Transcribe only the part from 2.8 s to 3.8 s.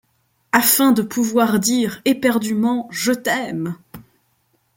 Je t'aime!